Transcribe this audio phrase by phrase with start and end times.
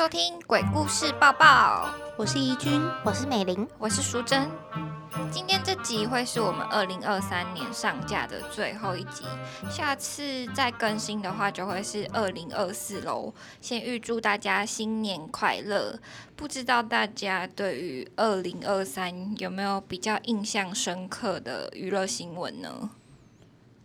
[0.00, 4.48] 收听鬼故事抱抱，我是怡君，我是美玲，我是淑珍。
[5.30, 9.24] 今天这集会是我们二零二三年上架的最后一集，
[9.70, 13.34] 下次再更新的话就会是二零二四喽。
[13.60, 16.00] 先预祝大家新年快乐！
[16.34, 22.88] 不知道大家对于二零二三有没有比较印象深刻的娱乐新闻呢？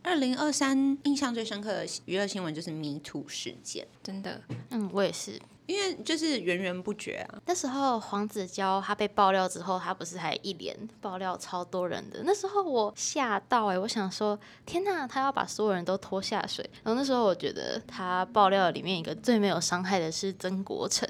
[0.01, 5.41] 二零二三印象最深刻的娱乐新闻就是 Me Too 事件，真的，嗯，我也是。
[5.67, 7.41] 因为就是源源不绝啊！
[7.47, 12.21] 那时候黄子佼他被爆料之后，他不是还一连爆料超多人的？
[12.23, 16.63] 那时候我吓到哎，我想说天哪，他要把所有人都拖下水。
[16.83, 21.07] 然后那时候我觉得他爆料里面一个最没有伤害的是曾国成，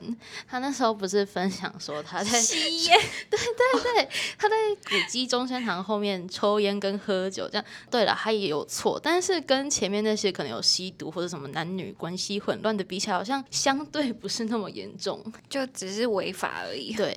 [0.48, 2.98] 他那时候不是分享说他在吸 烟，
[3.30, 7.66] 对对对，他在古迹中山堂后面抽烟跟喝酒这样。
[7.92, 14.45] 对了，他也有错，但是跟前面那些可能有吸毒或者什么男女关系混乱的比起来，好像相对不是。
[14.48, 16.94] 那么严重，就只是违法而已。
[16.94, 17.16] 对，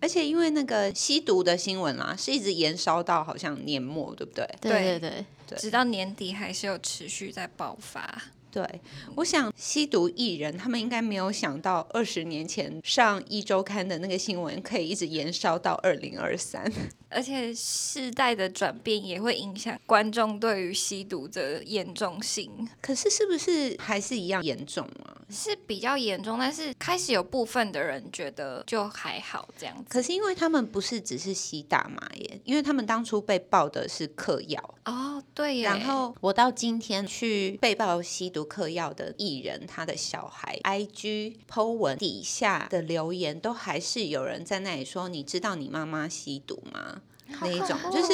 [0.00, 4.46] 而且因为那个吸毒的新闻啦，是一直延烧到好像年末，对不对？
[4.60, 8.22] 对对对，直到年底还是有持续在爆发。
[8.54, 8.80] 对，
[9.16, 16.64] 我想吸毒艺人他们应该没有想到，二十年前上一周刊的那个新闻可以一直延烧到二零二三。
[17.10, 22.68] 而且世代的转变也会影响观众对于吸毒的严重性。
[22.80, 25.22] 可是是不是还是一样严重啊？
[25.30, 29.84] 是比较严重，但是开始有部分的人觉得就还好这样子。
[29.88, 35.60] 可是因为他们不是只是吸大麻耶，因为他们当初被爆的是嗑药哦，对。
[35.60, 47.02] 然后我到今天去被爆吸毒嗑药的艺人，他的小孩 IG Po 文底下的留言都还是有人在那里说：“你知道你妈妈吸毒吗？”
[47.40, 48.12] 那一种就是，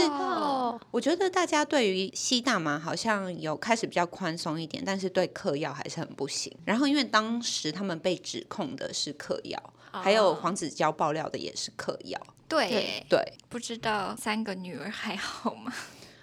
[0.92, 6.56] 我觉得大家对于吸大麻好像有开始比较宽松一点，但是对嗑药还是很不行。
[6.64, 12.18] 然后因为当时他们被指控的是嗑药，还有黄子佼爆料的也是嗑药。
[12.48, 15.72] 对对，不知道三个女儿还好吗？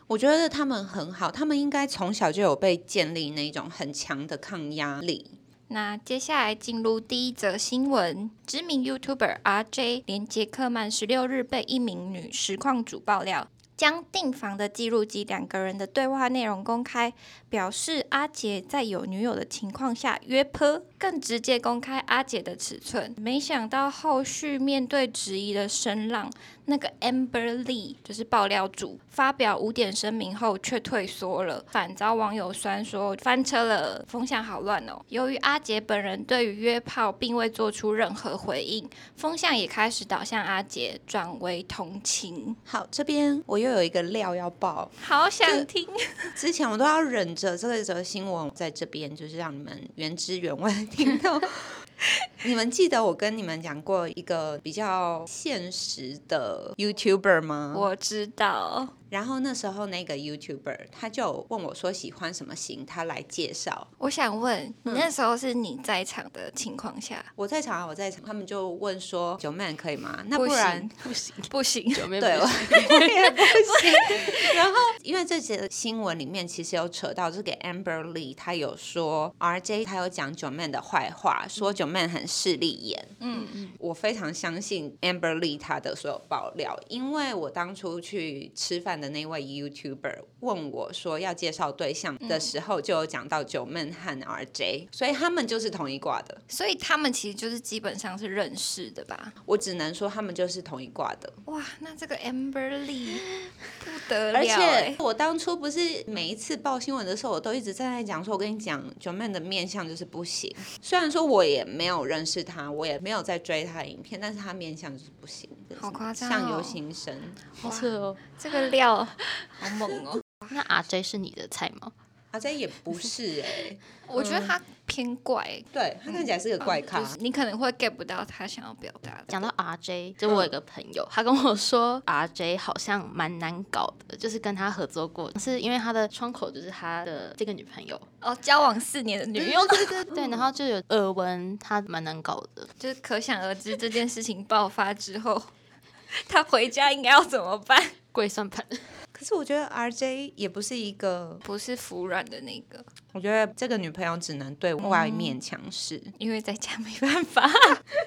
[0.08, 5.32] 我觉得他们很好，他们应该从小就有被建立那种很强的抗压力。
[5.68, 13.50] 那接下来进入第一则新闻，知名 YouTuber RJ 连杰克曼十六日被一名女实况主爆料。
[13.78, 17.14] 将订房的记录及两个人的对话内容公开，
[17.48, 23.14] 表示阿杰在有女友的情况下约炮，更直接公开阿杰的尺寸。
[23.18, 26.28] 没想到后续面对质疑的声浪，
[26.66, 35.00] 那个 Amber Lee 就是爆料主，发表五点声明后却退缩了，反遭网友酸说翻车了，风向好乱哦。
[35.10, 42.56] 由于阿杰本人对于约炮并未做出任何回应，风向也开始导向阿杰，转为同情。
[42.66, 43.67] 好，这边我又。
[43.68, 45.88] 又有一个料要爆，好想听。
[46.36, 51.40] 之前我都要忍着这个则新闻，在这边就是让你们原汁原味听到。
[52.46, 57.74] 你们记得我跟你们讲过一个比较现实的 YouTuber 吗？
[57.76, 58.88] 我知道。
[59.10, 63.88] 然后那时候那个 YouTuber 他就问我说喜欢什么型，他来介绍。
[63.98, 68.22] 我想问你那时候是你在场的情况下，我在场啊，我在场。
[68.26, 70.22] 他们就问说九妹可以吗？
[70.28, 73.38] 那不然不行不行，九妹对，我也不
[73.80, 73.94] 行。
[74.56, 74.74] 然后
[75.04, 83.08] 因为这些新闻里面其实有扯到这个 Amber Lee，他有说 RJ 他有讲九妹的坏话，说九妹很势利眼。
[83.20, 88.97] 嗯嗯，我非常相信 Amber Lee 他的所有爆料，因为我当初去吃饭。
[89.00, 99.34] 的那位 YouTuber 问我说要介绍对象的时候，就有讲到九妹和 RJ，所以他们就是同一挂的，所以他们其实就是基本上是认识的吧？
[99.46, 101.32] 我只能说他们就是同一挂的。
[101.46, 103.18] 哇，那这个 Amber Lee
[103.80, 104.40] 不得了！
[104.40, 110.54] 而且我当初不是每一次报新闻的时候，我都一直在讲说，我跟你讲九妹的面相就是不行。
[110.82, 117.16] 虽然说我也没有认识他，我也没有在追他的影片，但是他面相就是不行，好夸张，相由心生，
[117.54, 118.87] 好扯哦，这个料。
[118.96, 120.20] 好猛哦！
[120.52, 121.92] 那阿 J 是你的菜吗？
[122.32, 123.76] 阿 J 也不是哎，
[124.08, 129.26] 我觉得他偏怪，对他看起来是个怪咖，你可能会 get 不到他想要表达的。
[129.28, 145.42] 讲到 RJ，就我有个朋友，他跟我说 RJ 好像蛮难搞的，就是跟他合作过，是因为他的窗口就是他的这个女朋友哦，交往四年的女友，对对对，然后就有耳闻他蛮难搞的，就是可想而知这件事情爆发之后，
[146.30, 147.82] 他回家应该要怎么办？
[148.18, 148.66] 跪算盘。
[149.14, 152.84] 可是我觉得 RJ 也不是一个不是服软的那个，
[153.14, 157.48] 我觉得这个女朋友只能对外面强势，因为在家没办法，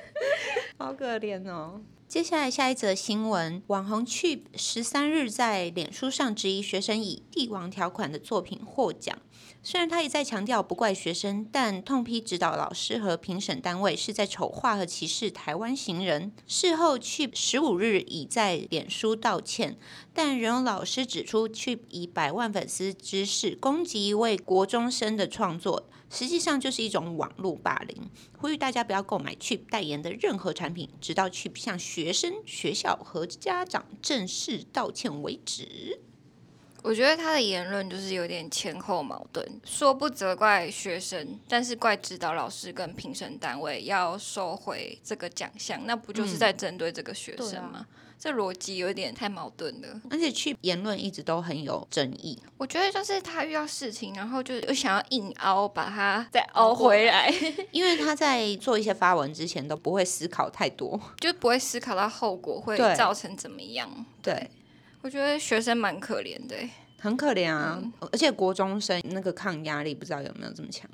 [0.79, 1.81] 好可怜哦。
[2.11, 9.17] 接下来下一则新闻，网红 Cheap 十三日在脸书上质疑学生以帝王条款的作品获奖。
[9.63, 16.33] 虽然他一再强调不怪学生，但痛批指导老师和评审单位是在丑化和歧视台湾行人。
[16.49, 19.79] 事后，Cheap 十五日已在脸书道歉，
[20.13, 25.89] 但仍有老师指出，Cheap 以百万粉丝之势攻击一位国中生的创作。
[26.13, 36.01] 实际上就是一种网络霸凌，呼吁大家不要购买 Cheap 代言的任何产品，直到 Cheap 向学学生、学校和家长正式道歉为止。
[36.83, 47.87] 我觉得他的言论就是有点前后矛盾，说不责怪学生，但是怪指导老师跟评审单位要收回这个奖项，那不就是在针对这个学生吗？
[48.23, 52.39] 这逻辑有点太矛盾了，而且去言论一直都很有争议。
[52.59, 57.33] 我觉得就是他遇到事情，然后就又想要硬凹，把它再凹回来，
[57.73, 63.89] 因为他在做一些发文之前都不会思考太多，就不会思考到后果会造成怎么样。
[64.21, 64.51] 对，
[65.03, 66.57] 我觉得学生蛮可怜的，
[66.99, 67.83] 很可怜啊，
[68.13, 70.89] 而且国中生那个抗压力不知道有没有这么强。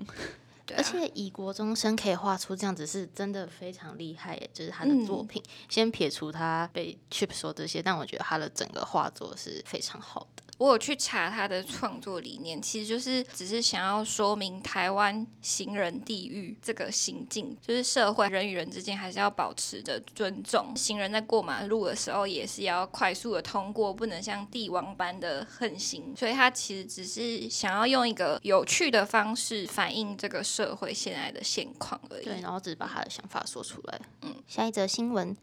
[0.76, 4.50] 而且以国中生可以画出这样子，是真的非常厉害耶！
[4.53, 10.43] 就是他的作品，先撇除他被 Chip 说这些，但我觉得他的整个画作是非常好的。
[10.58, 20.75] 我有去查他的创作理念，其实就是只是想要说明台湾行人地狱这个行径，就是社会人与人之间还是要保持着尊重。
[20.75, 26.14] 行人在过马路的时候也是要快速的通过，不能像帝王般的横行。
[26.17, 32.25] 所以他其实只是想要用一个有趣的方式反映这个社会现在的现况而已。
[32.25, 34.00] 对，然后只是把他的想法说出来。
[34.23, 35.37] 嗯，下一则新闻，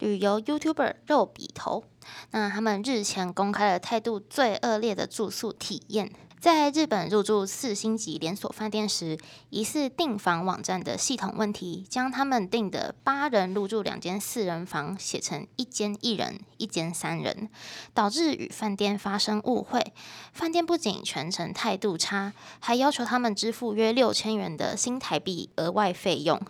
[0.00, 1.84] 旅游 YouTuber 肉笔头。
[2.30, 6.10] 那他们日前公开了态度最恶劣的住宿体验。
[6.40, 9.18] 在日本入住四星级连锁饭店时，
[9.50, 17.48] 疑似订房网站的系统问题，将他们订的八人入住两间四人房写成一间一人、一间三人，
[17.92, 19.84] 导致与饭店发生误会。
[20.32, 26.40] 饭店不仅全程态度差，还要求他们支付约六千元的新台币额外费用，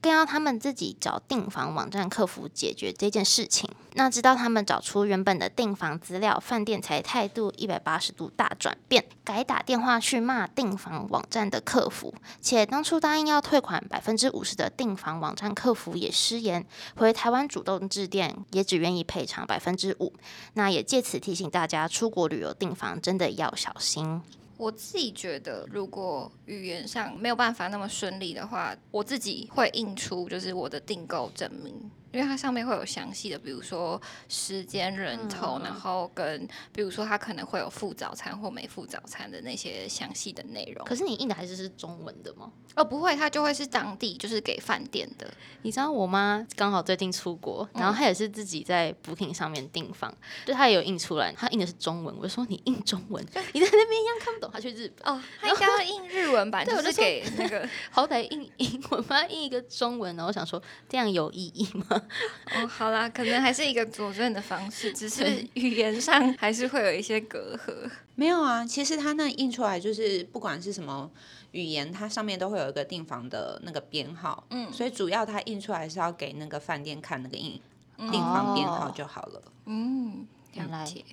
[0.00, 3.70] 更要他们自己找订房网站客服解决这件事情。
[3.94, 9.04] 那直到他们找出原本的订房资料，饭店才态度一百八十度大转变。
[9.22, 16.66] 改打电话去骂订房网站的客服，且当初答应要退款百分之五十的订房网站客服也失言，
[16.96, 20.12] 回台湾主动致电，也只愿意赔偿百分之五。
[20.54, 24.22] 那也借此提醒大家，出国旅游订房真的要小心。
[24.62, 31.90] 我自己觉得，如果语言上没有办法那么顺利的话，我自己会印出就是我的订购证明。
[32.12, 40.84] 因为它上面会有详细的，比如说时间、人头，然后跟比如说它可能会有附早餐或没附早餐的那些详细的内容。
[40.84, 42.52] 可是你印的还是是中文的吗？
[42.74, 45.30] 哦，不会，它就会是当地就是给饭店的。
[45.62, 50.12] 你知道我妈刚好最近出国，然后她也是自己在 Booking 上面订房，
[50.46, 52.16] 就她也有印出来，她印的是中文。
[52.16, 53.22] 我就说你印中文，
[53.52, 54.50] 你在那边一样看不懂。
[54.52, 60.14] 她去日本哦，她应该要印日文版， 就是给那个 好歹印英文， 她印一个中文。
[60.16, 62.01] 然后我想说这样有意义吗？
[62.54, 67.90] 哦，好啦，可能还是一个佐证的方式，只是语言上还是会有一些隔阂。
[68.14, 71.10] 没有啊，其实它那印出来就是不管是什么
[71.52, 74.44] 语言，它上面都会有一个订房的那个编号。
[74.50, 77.60] 嗯，所以主要它印出来是要给那个饭店看那个印
[77.96, 79.42] 订房编号就好了。
[79.66, 81.04] 嗯，了解。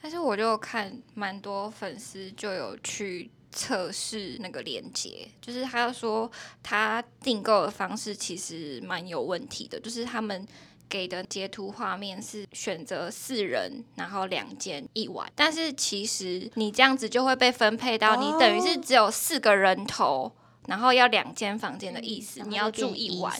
[0.00, 3.30] 但是我就看蛮多粉丝就有去。
[3.56, 6.30] 测试那个连接，就是他说
[6.62, 10.46] 他订购的方式其实蛮有问题的，就是他们
[10.88, 20.30] 给的截图画面是选择四人，然后两间一晚，但是其实你这样子就会被分配到，你等于是只有四个人头。
[20.66, 23.32] 然后要两间房间的意思，你要住一晚，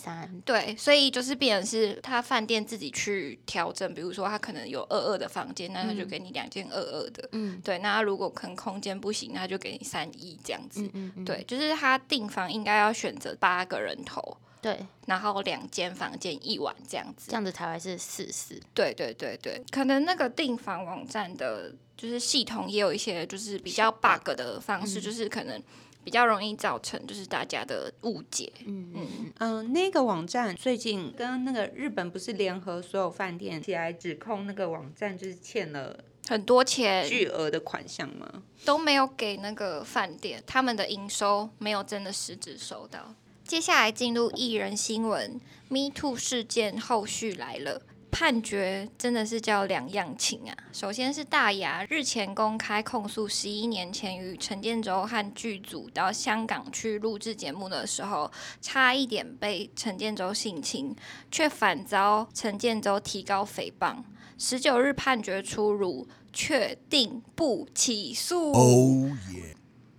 [0.44, 25.60] 对，所以就是变成是他饭店自己去调整，比如说他可能有二二的房间，那他就给你两间二二的，嗯，对，那如果可能空间不行，他就给你三一这样子，嗯嗯对，就是他订房应该要选择八个人头，对，然后两间房间一晚这样子，这样子才会是四四，对对对对，可能那个订房网站的就是系统也有一些就是比较 bug 的方式，就是可能。
[26.06, 28.52] 比较容易造成就是大家的误解。
[28.64, 35.98] 嗯嗯嗯，那个网站最近跟那个日本不是联合所有饭店起来指控那个网站就是欠了
[36.28, 38.44] 很多钱巨额的款项吗？
[38.64, 43.12] 都没有给那个饭店，他们的营收没有真的实质收到。
[43.42, 47.82] 接下来进入艺人新闻，Me Too 事件后续来了。
[48.18, 50.56] 判决真的是叫两样情啊。
[50.72, 58.32] 首先是大牙日前公开控诉，十一年前与陈建州和剧组到香港去录制节目的时候，
[58.62, 60.96] 差一点被陈建州性侵，
[61.30, 63.96] 却反遭陈建州提高诽谤。
[64.38, 68.50] 十九日判决出炉，确定不起诉。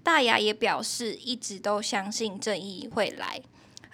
[0.02, 3.40] 大牙也表示，一直都相信正义会来。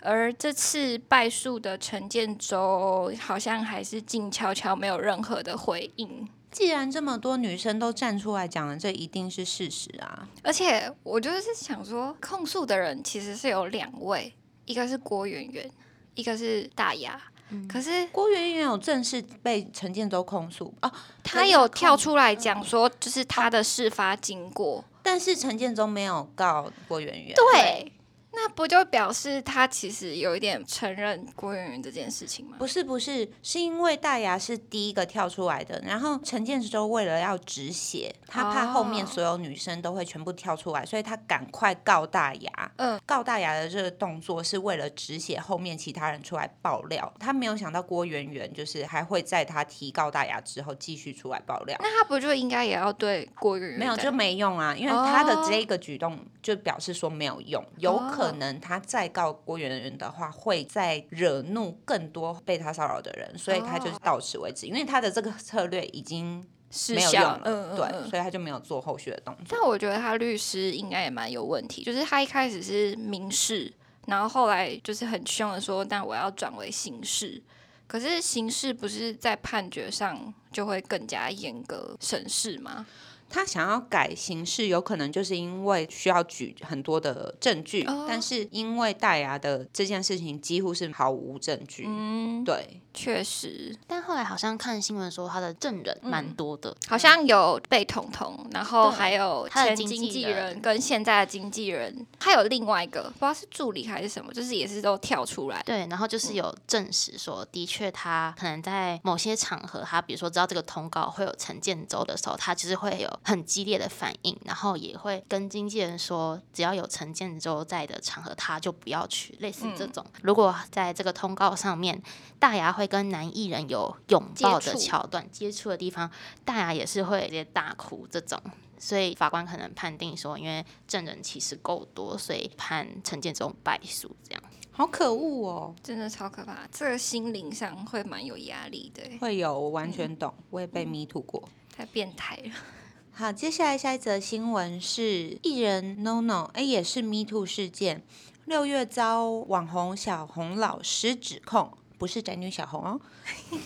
[0.04, 6.28] 而这次败诉的陈建州，好像还是静悄悄，没有任何的回应。
[6.52, 10.28] 既然这么多女生都站出来讲了，这一定是事实啊！
[10.44, 14.32] 而且我就是想说，控诉的人其实是有两位，
[14.66, 15.68] 一个是郭圆圆，
[16.14, 17.20] 一个是大牙。
[17.68, 20.92] 可是郭媛媛有正式被陈建州控诉哦，
[21.24, 27.34] 他有跳出来讲说，就是他的事发经过，但是陈建州没有告郭媛媛。
[27.36, 27.92] 对。
[28.36, 32.56] 那不就表示他其实有一点承认郭圆圆这件事情吗？
[32.58, 42.72] 不是不是，是因为大牙是第一个跳出来的，然后陈建州为了要止血，他怕后面所有女生都会全部跳出来，所以他赶快告大牙。
[42.78, 47.14] 嗯，告大牙的这个动作是为了止血，后面其他人出来爆料。
[47.20, 51.78] 他没有想到郭圆圆就是还会在他提告大牙之后继续出来爆料。
[51.80, 53.80] 那他不就应该也要对郭圆圆？
[53.80, 58.23] 没有就没用啊，因为他的这个举动就表示说没有用，有可。
[58.24, 64.66] 可能他再告郭圆圆的话，会再惹怒更多被他骚扰的人，所以他就是到此为止。
[64.66, 66.46] 因为他的这个策略已经
[66.90, 69.46] 没有用了，对，所以他就没有做后续的动作。
[69.50, 73.72] 但我觉得他律师应该也蛮有问题，就是他一开始是民事，
[74.08, 77.42] 然后后来就是很凶的说，但我要转为刑事。
[77.86, 82.88] 可是刑事不是在判决上就会更加严格审视吗？
[83.34, 91.86] 他想要改形式，有可能就是因为需要举很多的证据，但是因为戴牙的这件事情几乎是毫无证据。
[91.88, 93.76] 嗯，对，确实。
[93.88, 105.62] 但后来好像看新闻说他的证人蛮多的，好像有被捅捅，然后还有前经纪人跟现在的经纪人，还有另外一个不知道是助理还是什么，就是也是都跳出来。
[105.66, 113.10] 对，然后就是有证实说，的确他可能在某些场合，他比如说知道这个通告会有陈建州的时候，他其实会有。
[113.26, 119.34] 很激烈的反应，然后也会跟经纪人说，只要有陈建州在的场合，他就不要去。
[119.40, 122.02] 类似这种，如果在这个通告上面，
[122.40, 126.10] 大牙会跟男艺人有拥抱的桥段、接触的地方，
[126.44, 128.08] 大牙也是会直接大哭。
[128.10, 128.40] 这种，
[128.78, 134.16] 所以法官可能判定说，因为证人其实够多，所以判陈建忠败诉。
[134.24, 139.04] 这样，好可恶哦，真的超可怕，这个心灵上会蛮有压力的。
[139.20, 142.52] 会有，我完全懂，我也被迷途过，太变态了。
[143.16, 148.04] 好，接下来下一则新闻是艺人 NONO，哎，也是 Me Too 事件，
[148.46, 151.72] 六月遭网红小红老师指控，
[152.04, 153.00] 不是宅女小红哦，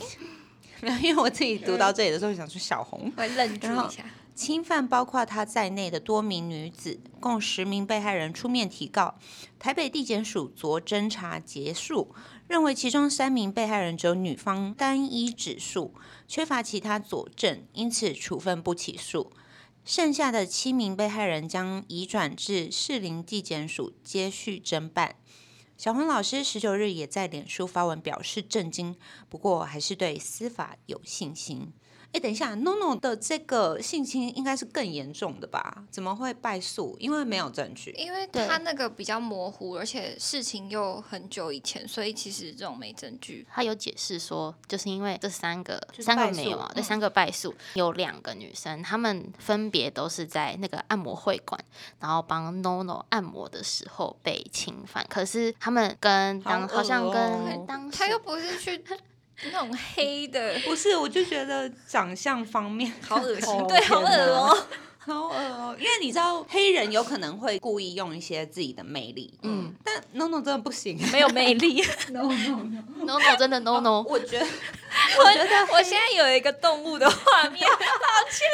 [0.79, 9.15] 没有，因为我自己读到这里的时候想说小红， 我愣住一下，侵犯包括他在内的多名女子，共十名被害人出面提告，
[9.57, 12.13] 台北地检署昨侦查结束。
[12.47, 15.95] 认为其中三名被害人只有女方单一指数，
[16.27, 19.31] 缺乏其他佐证，因此处分不起诉。
[19.83, 25.15] 剩下的七名被害人将移转至士林地检署接续侦办。
[25.77, 28.97] 小红老师十九日也在脸书发文表示震惊，
[29.29, 31.71] 不过还是对司法有信心。
[32.13, 35.83] 哎，等一下，NONO 的这个性侵应该是更严重的吧？
[35.91, 36.95] 怎么会败诉？
[36.99, 37.91] 因为没有证据。
[37.97, 43.45] 因为他那个比较模糊，而且事情又很久以前，所以其实这种没证据。
[43.51, 51.59] 他有解释说，就是因为这三个三个没有啊，这三个败诉有两个女生，她们分别都是在那个按摩会馆，
[51.99, 55.05] 然后帮 NONO 按摩的时候被侵犯。
[55.09, 58.83] 可是他们跟当好像跟当他又不是去。
[59.51, 60.59] 那种黑的。
[60.65, 64.67] 不是，我就觉得长相方面 好恶心，对，好恶哦，
[64.97, 65.75] 好恶哦。
[65.79, 72.63] 因为你知道，黑人有可能会故意用一些自己的魅力，嗯，但 No No 真的不行，没有魅力，No No
[73.03, 74.01] No No 真的 No No。
[74.01, 74.45] 我觉得，
[75.19, 78.47] 我觉得我现在有一个动物的画面，抱歉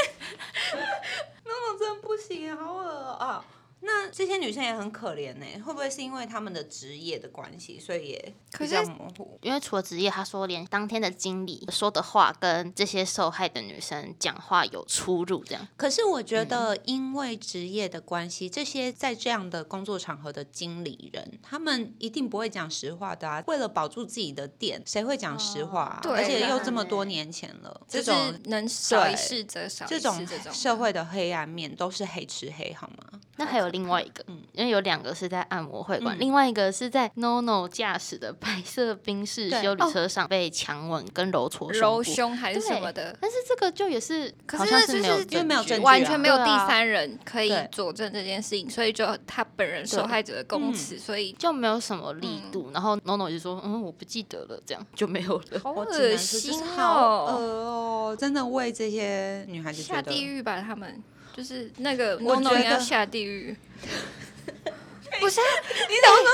[1.46, 3.44] ，No No 真的不行，好恶啊。
[3.86, 9.38] 那这些女生也很可怜呢，会不会是因为他们的职业的关系，所以也比较模糊？
[9.42, 15.68] 因为除了职业，他说连当天的经理说的话跟这些受害的女生讲话有出入，这样。
[15.76, 23.44] 可是我觉得，因为职业的关系，这些在这样的工作场合的经理人，他们一定不会讲实话的啊。
[23.48, 26.00] 为了保住自己的店，谁会讲实话？
[26.02, 33.20] 对，而且又这么多年前了，这种能少一事则少这种社会的黑暗面都是黑吃黑，好吗？
[33.36, 34.40] 那还有另外一个，嗯。
[34.54, 36.20] 因为有两个是在按摩会馆，嗯。
[36.20, 43.18] 另外一个是在 NONO 驾驶的白色宾士修理车上被强吻跟揉搓揉胸还是什么的。
[43.20, 45.84] 但是这个就也是，可好是那就是像没有因为没有证据啊。
[45.84, 52.70] 完全没有第三人可以佐证这件事情，所以就他本人受害者的供嗯词，所以就没有什么力度。
[52.72, 55.60] 然后 NONO 就说，嗯，我不记得了，这样就没有了。
[55.64, 61.02] 好恶心好恶哦，哦，真的为这些女孩子下地狱吧，他们
[61.36, 63.56] 就是那个我该得下地狱。
[65.20, 65.46] 不是啊，
[65.90, 66.30] 你怎么说？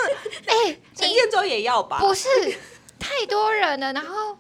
[0.47, 1.99] 哎，陈建州也要吧？
[1.99, 2.27] 不是，
[2.97, 4.37] 太多人了，然后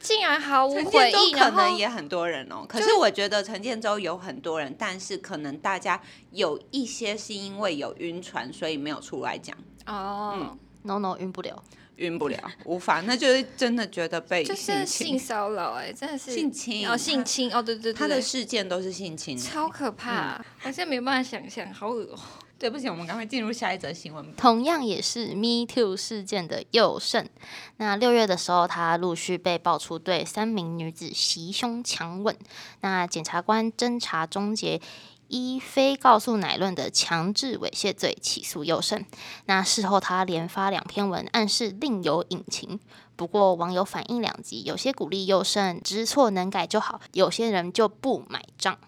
[0.00, 6.00] 竟然毫无回应，建州可能也很多人哦，可是我觉得陈建州有很多人，但是可能大家
[6.30, 11.62] 有一些是因为有晕船，所以没有出来讲，哦，NONO 晕不了，
[11.96, 19.36] 晕不了，无法，那就是真的觉得被就是性骚扰，哎，真的是性侵哦，性侵哦，对对对，他的事件都是性侵。
[19.36, 22.18] 超可怕，我现在没办法想象，好恶哦。
[22.58, 24.34] 对不起，我们赶快进入下一则新闻。
[24.34, 27.28] 同样也是 Me Too 事件的右胜。
[27.76, 32.34] 那六月的时候，他陆续被爆出对三名女子袭胸强吻。
[32.80, 34.80] 那检察官侦查终结。
[35.28, 39.04] 依非告诉乃论的强制猥亵罪起诉佑胜。
[39.46, 42.80] 那事后他连发两篇文，暗示另有隐情。
[43.16, 48.78] 不过网友反应两极，有些鼓励佑胜知错能改就好，有些人就不买账。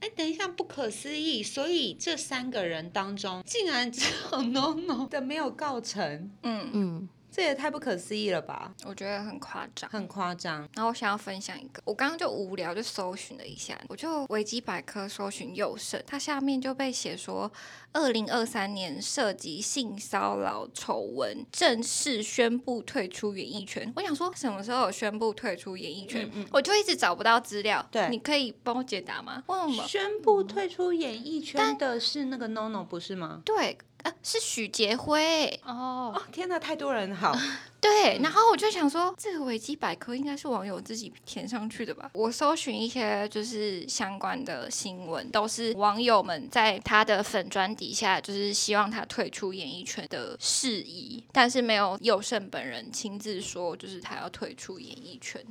[0.00, 1.42] 哎，等一下，不可思议！
[1.42, 8.74] 所以这三个人当中，竟然只有 No No 的没有告成，嗯，嗯，这也太不可思议了吧？
[8.84, 9.88] 我觉得很夸张。
[9.88, 10.68] 很夸张。
[10.74, 17.48] 然后我想要分享一个，我刚刚就无聊就搜寻了一下，我就维基百科搜寻佑胜，它下面就被写说，
[17.92, 23.92] 二零二三年涉及性骚扰丑闻，正式宣布退出演艺圈。
[23.94, 26.26] 我想说，什么时候有宣布退出演艺圈？
[26.34, 27.86] 嗯嗯我就一直找不到资料。
[27.92, 29.44] 对你可以帮我解答吗？
[29.46, 29.86] 为什么？
[29.86, 33.42] 宣布退出演艺圈的是那个 No No 不是吗？
[33.44, 35.48] 对，呃，是许杰辉。
[35.64, 37.36] 哦，哦，天哪，太多人好。
[37.80, 42.10] 对，然后我就想说，这个维基百科应该是网友自己填上去的吧？
[42.14, 55.44] 我搜寻一些就是相关的新闻，都是网友们在他的粉砖底下，就是希望他退出演艺圈的事宜，但是没有佑胜本人亲自说，就是他要退出演艺圈。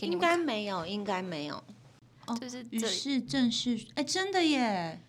[0.00, 1.62] 应该，没有，应该没有。
[2.40, 2.64] 就是。
[2.70, 5.00] 于是正式，哎，真的耶，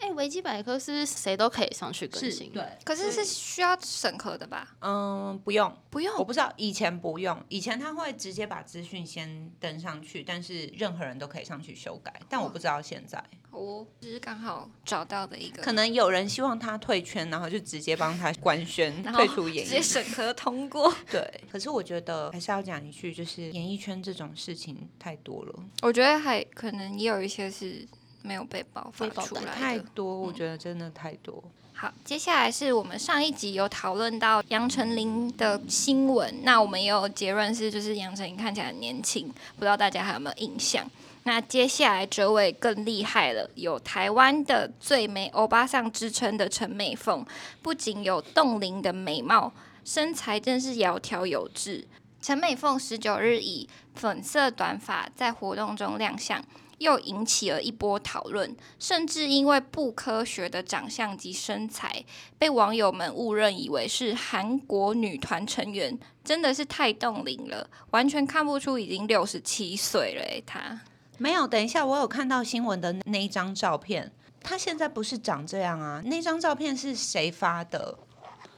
[0.00, 2.64] 哎、维基百科是谁都可以上去更新，对。
[2.84, 4.74] 可是是需要审核的吧？
[4.80, 19.82] 嗯，不用，不用我不知道，以前不用，以前他会直接把资讯先登上去，但是任何人都可以上去修改，但我不知道现在，我只是刚好找到的一个，可能有人希望他退圈，然后就直接帮他官宣 退出演艺直接。
[19.82, 20.92] 审核 通过。
[21.10, 27.86] 对，可是我觉得还是要讲一句，就是演艺圈这种事情太多了，我觉得还可能也有一些是
[28.22, 29.48] 没有被爆发出来的。
[29.48, 31.42] 太多，我觉得真的太多。
[31.72, 40.84] 好，接下来是我们上一集有讨论到杨丞琳的新闻，那我们也有结论是，就是杨丞琳看起来很年轻，不知道大家还有没有印象？
[41.24, 47.24] 那接下来这位更厉害了，有台湾的最美欧巴桑之称的陈美凤，
[47.62, 49.52] 不仅有冻龄的美貌，
[49.84, 51.86] 身材真是窈窕有致。
[52.20, 56.42] 陈美凤十九日以粉色短发在活动中亮相，
[56.80, 62.02] 又引起了一波讨论，甚至因为不科学的长相及身材，
[62.38, 70.80] 被网友们误认以为是韩国女团成员，真的是太冻龄了，完全看不出已经六十七岁了，她。
[71.18, 74.10] 没有，等一下，我有看到新闻的那一张照片，
[74.42, 76.02] 他现在不是长这样啊？
[76.06, 77.98] 那张照片是谁发的？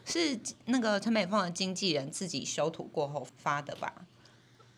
[0.05, 3.93] 是那个陈美凤的经纪人自己修图过后发的吧？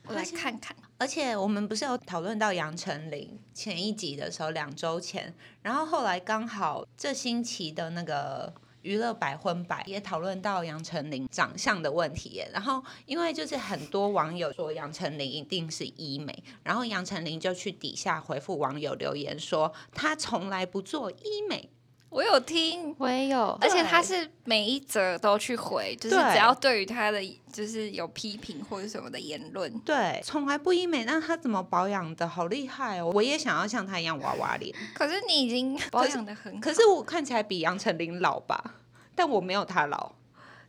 [0.06, 12.50] 我来看看，而且我们不是有讨论到杨丞琳前一集的时候，两周前，然后后来刚好这星期的那个娱乐百分百也讨论到杨丞琳长相的问题耶。
[12.52, 21.70] 然后因为就是很多网友说杨丞琳一定是医美，然后杨丞琳就去底下回复网友留言说，她从来不做医美。
[22.14, 22.94] 我有听。
[22.96, 27.20] 我也有，而且他是每一则都去回，就是只要对于他的
[27.52, 33.10] 就是有批评或者什么的言论，对，从来不医美，那他怎么保养的好厉害哦！
[33.12, 34.72] 我也想要像他一样娃娃脸。
[34.94, 38.76] 可是你已经保养的很好，可是我看起来比杨丞琳老吧，
[39.16, 40.12] 但我没有他老。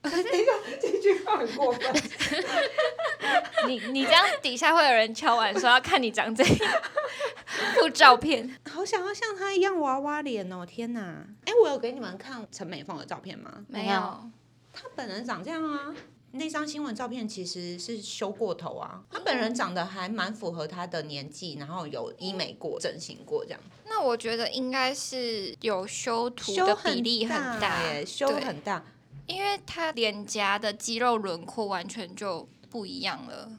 [0.10, 1.94] 等一下，这句话很过分。
[3.68, 6.82] 你你这样底下会有人敲完说要看你长怎样，
[7.76, 8.56] 附照片。
[8.70, 10.66] 好想要像他一样娃娃脸哦！
[10.66, 11.26] 天哪！
[11.46, 13.66] 哎，我有给你们看陈美凤的照片吗？
[13.68, 14.32] 没有有，
[14.72, 15.96] 她本人长这样啊。
[16.38, 28.84] 那张新闻照片其实是修过头啊，她本人长得还蛮符合她的年纪，然后有医美过、整形过这样，那我觉得应该是有修图修的比例很大耶，修对很大。
[29.28, 33.52] 因为他脸颊的肌肉轮廓完全就不一样了。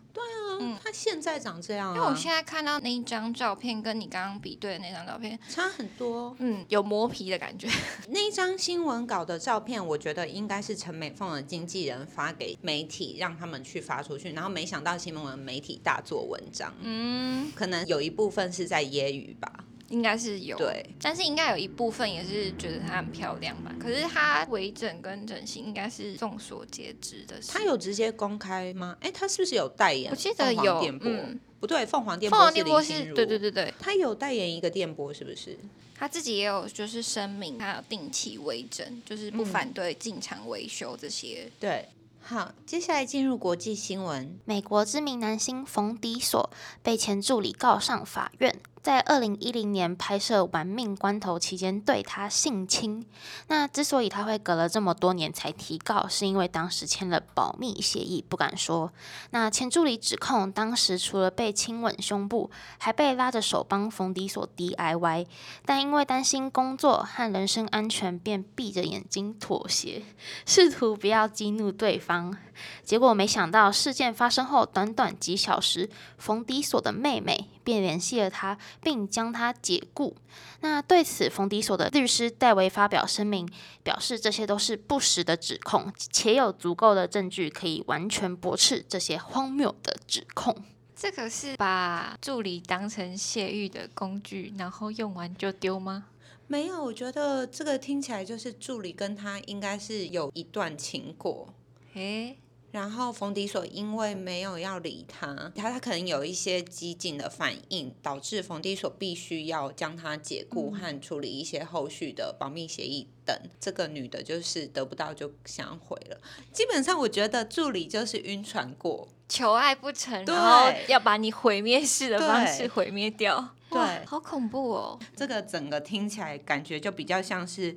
[0.58, 6.34] 嗯，他现在长这样、啊，因为我现在看到那一张照片，跟你刚刚比对的那张照片，差很多。
[6.38, 7.68] 嗯，有磨皮的感觉。
[8.08, 14.32] 那一张新闻稿的照片，我觉得应该是陈美凤的经纪人发给媒体，让他们去发出去。
[14.32, 19.55] 然后没想到新闻媒体大做文章，嗯，可能有一部分是在揶揄吧。
[19.88, 20.56] 应该是有。
[20.56, 23.74] 对，但是应该有一部分也是觉得她很漂亮吧。
[23.80, 27.52] 可是她微整跟整形应该是众所皆知的事。
[27.52, 28.96] 她有直接公开吗？
[29.00, 30.10] 哎，她是不是有代言？
[30.10, 35.58] 我记得有电波，嗯不对，凤凰电凤波凰电波是对对对对，她有代言一个电波，是不是？
[35.94, 41.50] 她自己也有就是声明，她有定期微整，就是不嗯反对进场维修这些。
[41.58, 41.88] 对。
[42.20, 44.36] 好，接下来进入国际新闻。
[44.44, 46.50] 美国知名男星冯迪索
[46.82, 48.52] 被前助理告上法院，
[48.86, 53.04] 在二零一零年拍摄《玩命关头》期间对他性侵。
[53.48, 58.92] 那之所以他会隔了这么多年才提告，是因为当时签了保密协议，不敢说。
[59.30, 65.26] 那前助理指控，当时除了被亲吻胸部，还被拉着手帮冯迪索 DIY，
[65.64, 70.04] 但因为担心工作和人身安全，便闭着眼睛妥协，
[70.44, 72.38] 试图不要激怒对方。
[72.84, 80.16] 结果没想到，事件发生后短短几小时，冯迪索的妹妹便联系了他，并将他解雇。
[80.60, 83.48] 那对此，冯迪所的律师戴维发表声明，
[83.82, 90.56] 表示这些都是不实的指控，且有足够的证据可以完全驳斥这些荒谬的指控。
[90.94, 96.06] 这个是把助理当成泄欲的工具，然后用完就丢吗？
[96.46, 101.52] 没有，我觉得这个听起来就是助理跟他应该是有一段情过。
[101.94, 102.38] 诶，
[102.76, 113.34] 然后冯迪索因为没有要理他，他他可能有一些激进的反应，导致冯迪索必须要将他解雇和处理一些后续的保密协议等。
[113.58, 116.18] 这个女的就是得不到就想毁了。
[116.52, 123.54] 基本上我觉得助理就是晕船过，求爱不成，然后要把你毁灭式的方式对毁灭掉。
[123.70, 124.98] 对好恐怖哦！
[125.16, 127.74] 这个整个听起来感觉就比较像是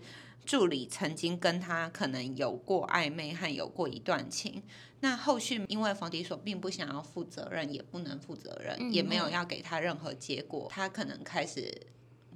[0.49, 4.63] 助理曾经跟他可能有过暧昧和有过一段情。
[5.01, 11.71] 那后续因为冯迪所并不想要负责任，也不能负责任，嗯也没有要给他任何结果，他可能开始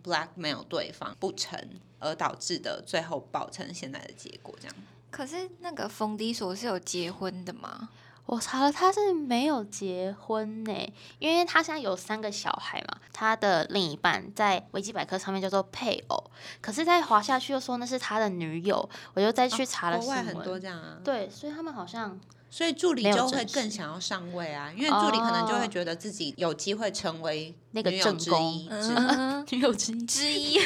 [0.04, 1.60] blackmail 对方不成，
[1.98, 4.76] 而导致的最后爆成现在的结果这样。
[5.10, 7.90] 可是那个冯迪所是有结婚的吗？
[8.26, 12.98] 我查了，他是没有结婚呢，因为他现在有三个小孩嘛。
[13.12, 16.32] 他的另一半在维基百科上面叫做配偶，
[16.62, 20.24] 可是再滑下去又说那是他的女友，我就再去查了新闻。
[20.24, 22.20] 国外很多这样啊，对，所以他们好像
[22.54, 30.06] 所以助理就会更想要上位啊，因为助理可能就会觉得自己有机会成为那个女友之正宫一嗯，女友之一。
[30.06, 30.60] 之一。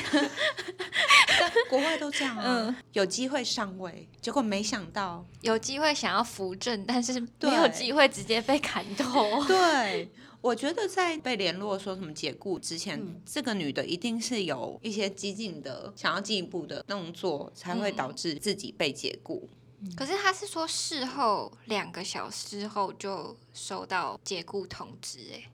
[1.70, 9.42] 国外都这样啊，嗯有机会上位，结果没想到，有机会想要扶正，但是对没有机会直接被砍头。
[9.48, 10.12] 对。
[10.42, 19.50] 我觉得在被联络说什么解雇之前，嗯这个女的一定是有一些激进的想要进一步的动作，才会导致自己被解雇。
[19.96, 25.50] 可是他是说事后两个小时后就收到解雇通知，哎，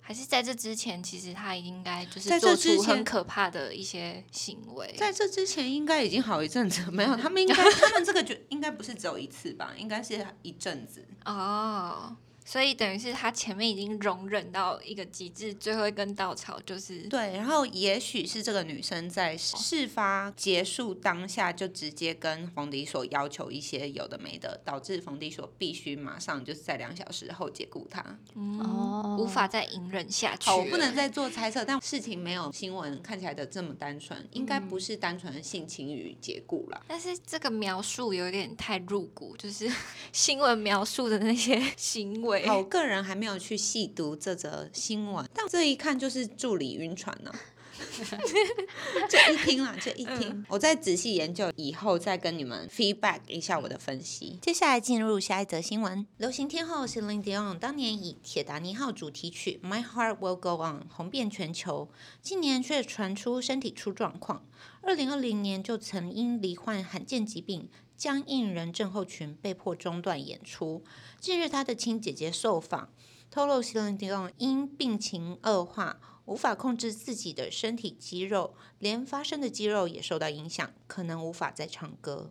[0.00, 4.94] 还是在这之前，其实他应该就是做出很可怕的一些行为。
[4.96, 11.04] 在这之前应该已经好一阵子了， 没有，他们应该他们这个就应该不是只有一次吧，应该是一阵子。
[11.24, 28.04] 哦，所以等于是他前面已经容忍到一个极致，最后一根稻草就是对，然后也许是这个女生在事发结束当下就直接跟冯迪所要求一些有的没的，导致冯迪所必须马上就是在两小时后解雇他。
[28.34, 36.82] 嗯哦无法再隐忍下去好，我不能再做猜测，但事情没有新闻看起来的这么单纯，应该不是单纯的性侵与解雇啦。
[36.86, 39.72] 但是这个描述有点太入骨，就是
[40.12, 42.33] 新闻描述的那些 行为。
[42.48, 47.32] 我个人还没有去细读这则新闻，但这一看就是助理晕船呢、
[49.08, 54.38] 这一听啦，这一听，我再仔细研究以后再跟你们 feedback 一下我的分析。
[54.40, 61.88] 接下来进入下一则新闻，流行天后 Celine Dion 当年以《铁达尼号》主题曲《My Heart Will Go On》红遍全球，
[62.22, 64.44] 近年却传出身体出状况。
[64.82, 70.82] 二零二零年就曾因罹患罕见疾病僵硬人症候群被迫中断演出。
[71.18, 72.90] 近日，他的亲姐姐受访，
[73.30, 82.30] 透露 Celine Dion 因病情恶化，无法控制自己的身体肌肉，连发声的肌肉也受到影响，可能无法再唱歌。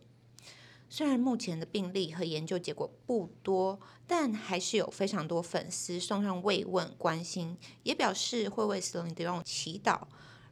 [0.90, 10.02] 虽然目前的病例和研究结果不多，但还是有非常多粉丝送上慰问、关心，也表示会为 Celine Dion 祈祷，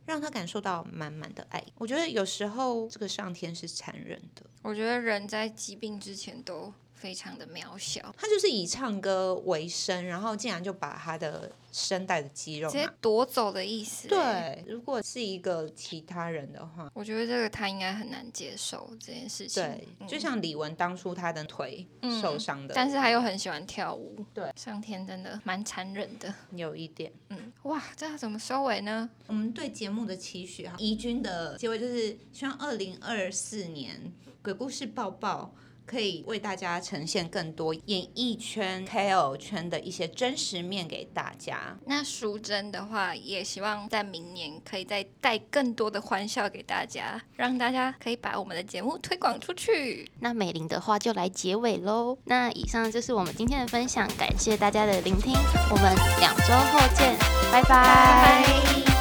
[0.07, 1.65] 让他感受到满满的爱。
[1.79, 6.73] 我觉得有时候这个上天是残忍的，我觉得人在疾病之前都
[7.03, 19.61] 非常的渺小，他就是以唱歌为生，然后竟然就把他的声带的肌肉直接夺走的意思。，对，如果是一个其他人的话，我觉得这个他应该很难接受这件事情。
[19.61, 24.25] 对，嗯就像李玟当初他的腿嗯受伤的，但是他又很喜欢跳舞。
[24.33, 26.33] 对，上天真的蛮残忍的。
[26.55, 27.13] 有一点。
[27.31, 29.11] 嗯，哇，这要怎么收尾呢？
[29.27, 35.53] 我们对节目的期许哈，怡君的结尾就是希望二零二四年鬼故事抱抱
[35.87, 41.77] 可以为大家呈现更多演艺圈、KOL 圈的一些真实面给大家。
[41.87, 50.11] 那淑珍的话，也希望在明年可以再带更多的欢笑给大家，让大家可以把我们的节目推广出去。
[50.21, 52.17] 那美玲的话就来结尾喽。
[52.25, 55.35] 那以上就是我们今天的分享，感谢大家的聆听，
[55.71, 57.17] 我们两周后见，
[57.53, 58.92] 拜拜拜拜。